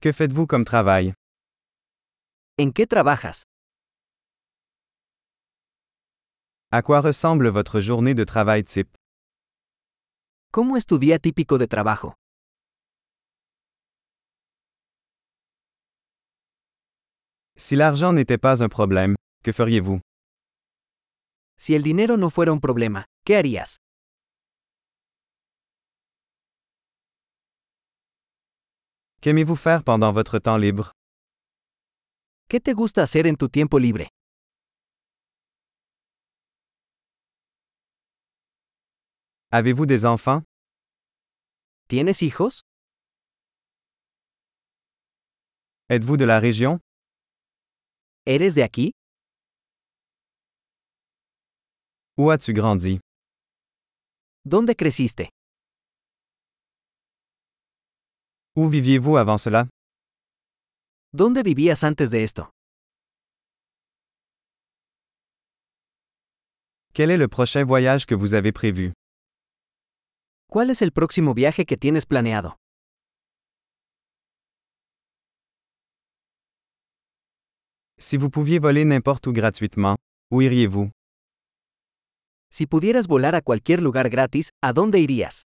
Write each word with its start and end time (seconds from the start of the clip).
Que 0.00 0.12
faites-vous 0.12 0.46
comme 0.46 0.64
travail? 0.64 1.12
¿En 2.56 2.70
qué 2.72 2.86
trabajas? 2.86 3.42
À 6.70 6.82
quoi 6.82 7.00
ressemble 7.00 7.48
votre 7.48 7.80
journée 7.80 8.14
de 8.14 8.22
travail 8.24 8.62
type? 8.62 8.96
¿Cómo 10.52 10.76
es 10.76 10.86
tu 10.86 10.98
día 10.98 11.18
típico 11.18 11.58
de 11.58 11.66
trabajo? 11.66 12.14
Si 17.56 17.74
l'argent 17.74 18.12
n'était 18.12 18.38
pas 18.38 18.62
un 18.62 18.68
problème, 18.68 19.16
que 19.42 19.52
feriez-vous? 19.52 20.00
Si 21.58 21.74
el 21.74 21.82
dinero 21.82 22.16
no 22.16 22.30
fuera 22.30 22.52
un 22.52 22.60
problema, 22.60 23.06
¿qué 23.24 23.36
harías? 23.36 23.78
Qu'aimez-vous 29.20 29.56
faire 29.56 29.82
pendant 29.82 30.12
votre 30.12 30.38
temps 30.38 30.56
libre? 30.56 30.92
¿Qué 32.48 32.60
te 32.60 32.70
gusta 32.72 33.02
hacer 33.02 33.28
en 33.28 33.34
tu 33.34 33.48
tiempo 33.48 33.76
libre? 33.78 34.06
Avez-vous 39.50 39.86
des 39.86 40.04
enfants? 40.04 40.42
¿Tienes 41.88 42.22
hijos? 42.22 42.62
Êtes-vous 45.88 46.16
de 46.16 46.24
la 46.24 46.38
région? 46.38 46.78
¿Eres 48.24 48.54
de 48.54 48.62
aquí? 48.62 48.92
Où 52.16 52.30
as-tu 52.30 52.52
grandi? 52.52 53.00
¿Dónde 54.44 54.76
creciste? 54.76 55.30
Où 58.58 58.68
viviez-vous 58.68 59.16
avant 59.16 59.38
cela? 59.38 59.68
¿Dónde 61.12 61.44
vivías 61.44 61.84
antes 61.84 62.10
de 62.10 62.24
esto? 62.24 62.50
Quel 66.92 67.12
est 67.12 67.18
le 67.18 67.28
prochain 67.28 67.64
voyage 67.64 68.04
que 68.04 68.16
vous 68.16 68.34
avez 68.34 68.50
prévu? 68.50 68.92
¿Cuál 70.50 70.70
es 70.70 70.82
el 70.82 70.90
próximo 70.90 71.34
viaje 71.34 71.64
que 71.66 71.76
tienes 71.76 72.04
planeado? 72.04 72.56
Si 78.00 78.16
vous 78.16 78.30
pouviez 78.30 78.58
voler 78.58 78.84
n'importe 78.84 79.28
où 79.28 79.32
gratuitement, 79.32 79.96
où 80.32 80.42
iriez-vous? 80.42 80.90
Si 82.50 82.66
pudieras 82.66 83.06
volar 83.06 83.36
a 83.36 83.40
cualquier 83.40 83.80
lugar 83.80 84.08
gratis, 84.10 84.48
¿a 84.60 84.72
dónde 84.72 84.98
irías? 84.98 85.47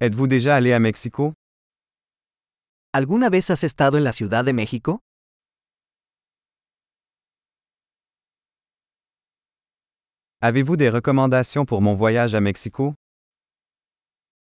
Êtes-vous 0.00 0.26
déjà 0.26 0.56
allé 0.56 0.72
à 0.72 0.80
Mexico? 0.80 1.34
¿Alguna 2.92 3.30
vez 3.30 3.48
has 3.50 3.62
estado 3.62 3.96
en 3.96 4.02
la 4.02 4.12
Ciudad 4.12 4.44
de 4.44 4.52
México? 4.52 5.00
Avez-vous 10.40 10.76
des 10.76 10.90
recommandations 10.90 11.64
pour 11.64 11.80
mon 11.80 11.94
voyage 11.94 12.34
à 12.34 12.40
Mexico? 12.40 12.94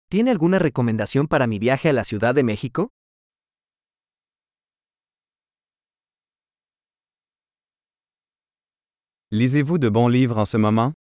¿Tiene 0.08 0.30
alguna 0.30 0.60
recomendación 0.60 1.26
para 1.26 1.48
mi 1.48 1.58
viaje 1.58 1.88
a 1.88 1.92
la 1.92 2.04
Ciudad 2.04 2.32
de 2.34 2.44
México? 2.44 2.90
Lisez-vous 9.32 9.78
de 9.78 9.88
bons 9.88 10.08
livres 10.08 10.38
en 10.38 10.46
ce 10.46 10.58
moment? 10.58 10.94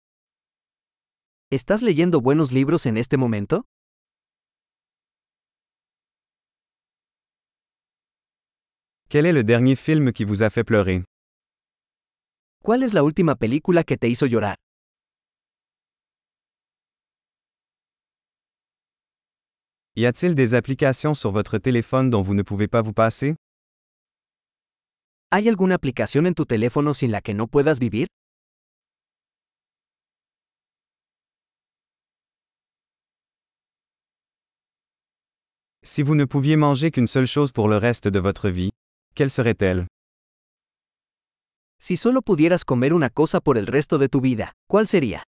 ¿Estás 1.52 1.82
leyendo 1.82 2.22
buenos 2.22 2.52
libros 2.54 2.86
en 2.86 2.98
este 2.98 3.17
momento? 3.17 3.66
Quel 9.10 9.26
est 9.26 9.32
le 9.32 9.46
dernier 9.46 9.78
film 9.78 10.12
qui 10.12 10.26
vous 10.26 10.44
a 10.44 10.50
fait 10.50 10.66
pleurer? 10.66 11.06
¿Cuál 12.62 12.84
es 12.84 12.94
la 12.94 13.04
última 13.04 13.36
película 13.36 13.86
que 13.86 13.95
te 13.95 14.10
hizo 14.10 14.26
llorar? 14.26 14.58
Y 19.96 20.06
a-t-il 20.06 20.36
des 20.36 20.56
applications 20.56 21.14
sur 21.14 21.32
votre 21.32 21.58
téléphone 21.58 22.10
dont 22.10 22.22
vous 22.22 22.34
ne 22.34 22.44
pouvez 22.44 22.67
pas 22.67 22.82
vous 22.82 22.92
passer? 22.92 23.36
¿Hay 25.32 25.48
alguna 25.48 25.76
aplicación 25.76 26.26
en 26.28 26.34
tu 26.34 26.46
teléfono 26.46 26.94
sin 26.94 27.12
la 27.12 27.22
que 27.22 27.34
no 27.34 27.48
puedas 27.48 27.80
vivir? 27.80 28.08
Si 35.86 36.04
vous 36.04 36.16
ne 36.16 36.26
pouviez 36.26 36.58
manger 36.58 36.92
qu'une 36.92 37.08
seule 37.08 37.26
chose 37.26 37.54
pour 37.54 37.70
le 37.70 37.78
reste 37.78 38.10
de 38.10 38.20
votre 38.20 38.50
vie, 38.50 38.72
quelle 39.17 39.32
serait-elle? 39.32 39.88
Si 41.80 41.98
solo 41.98 42.22
pudieras 42.22 42.64
comer 42.64 42.94
una 42.94 43.10
cosa 43.10 43.42
por 43.42 43.58
el 43.58 43.66
resto 43.66 43.98
de 43.98 44.10
tu 44.10 44.22
vida, 44.22 44.54
¿cuál 44.70 44.88
sería? 44.88 45.23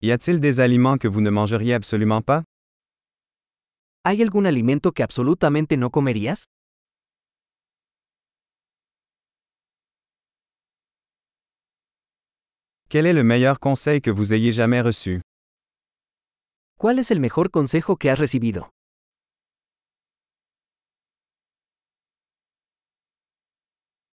Y 0.00 0.10
a-t-il 0.10 0.40
des 0.40 0.58
aliments 0.60 0.98
que 0.98 1.08
vous 1.08 1.20
ne 1.20 1.30
mangeriez 1.30 1.74
absolument 1.74 2.22
pas? 2.24 2.42
¿Hay 4.04 4.22
algún 4.22 4.46
alimento 4.46 4.92
que 4.92 5.02
absolutamente 5.04 5.76
no 5.76 5.90
comerías? 5.90 6.46
Quel 12.88 13.06
est 13.06 13.12
le 13.12 13.22
meilleur 13.22 13.60
conseil 13.60 14.00
que 14.00 14.10
vous 14.10 14.32
ayez 14.32 14.52
jamais 14.52 14.80
reçu? 14.80 15.20
¿Cuál 16.80 17.00
es 17.00 17.10
el 17.10 17.18
mejor 17.18 17.50
consejo 17.50 17.96
que 17.96 18.08
has 18.08 18.20
recibido? 18.20 18.70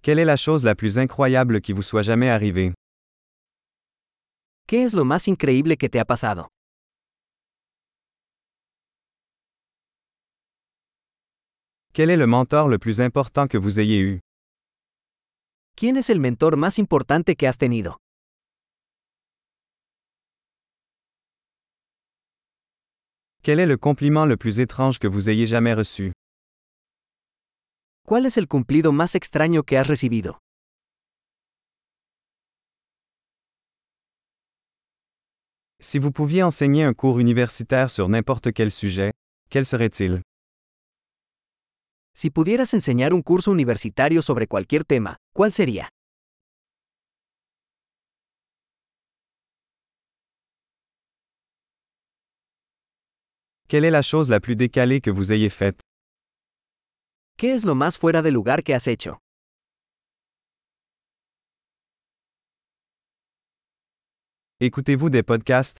Quelle 0.01 0.17
est 0.17 0.25
la 0.25 0.35
chose 0.35 0.63
la 0.65 0.73
plus 0.73 0.97
incroyable 0.97 1.61
qui 1.61 1.73
vous 1.73 1.83
soit 1.83 2.01
jamais 2.01 2.31
arrivée? 2.31 2.73
¿Qué 4.67 4.83
es 4.83 4.95
lo 4.95 5.05
más 5.05 5.27
increíble 5.27 5.77
que 5.77 5.89
te 5.89 5.99
ha 5.99 6.05
pasado? 6.05 6.49
Quel 11.93 12.09
est 12.09 12.17
le 12.17 12.25
mentor 12.25 12.67
le 12.67 12.79
plus 12.79 12.99
important 12.99 13.47
que 13.47 13.59
vous 13.59 13.77
ayez 13.77 14.01
eu? 14.01 14.19
¿Quién 15.75 15.97
es 15.97 16.09
el 16.09 16.19
mentor 16.19 16.57
más 16.57 16.79
importante 16.79 17.35
que 17.35 17.47
has 17.47 17.57
tenido? 17.57 17.99
Quel 23.45 23.59
est 23.59 23.67
le 23.67 23.77
compliment 23.77 24.25
le 24.25 24.37
plus 24.37 24.59
étrange 24.59 24.97
que 24.97 25.05
vous 25.05 25.29
ayez 25.29 25.45
jamais 25.45 25.75
reçu? 25.75 26.13
¿Cuál 28.07 28.25
es 28.25 28.37
el 28.37 28.47
cumplido 28.47 28.91
más 28.91 29.13
extraño 29.13 29.61
que 29.61 29.77
has 29.77 29.85
recibido? 29.85 30.39
Si 35.79 35.99
vous 35.99 36.11
pouviez 36.11 36.41
enseigner 36.41 36.85
un 36.85 36.95
cours 36.95 37.19
universitaire 37.19 37.91
sur 37.91 38.09
n'importe 38.09 38.51
quel 38.51 38.71
sujet, 38.71 39.13
quel 39.51 39.67
serait-il? 39.67 40.23
Si 42.15 42.31
pudieras 42.31 42.73
enseñar 42.73 43.13
un 43.13 43.21
curso 43.21 43.51
universitario 43.51 44.23
sobre 44.23 44.47
cualquier 44.47 44.85
tema, 44.85 45.17
¿cuál 45.35 45.51
sería? 45.53 45.89
Quelle 53.75 53.83
est 53.83 53.91
la 53.91 54.01
chose 54.01 54.29
la 54.29 54.39
plus 54.39 54.55
décalée 54.55 55.01
que 55.01 55.11
vous 55.11 55.33
ayez 55.33 55.49
faite? 55.49 55.81
¿Qué 57.37 57.53
es 57.53 57.65
lo 57.65 57.75
más 57.75 57.97
fuera 57.97 58.21
de 58.21 58.31
lugar 58.31 58.63
que 58.63 58.73
has 58.73 58.87
hecho? 58.87 59.17
Écoutez-vous 64.61 65.09
des 65.09 65.23
podcasts? 65.23 65.77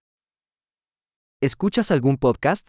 ¿Escuchas 1.41 1.89
algún 1.89 2.17
podcast? 2.17 2.67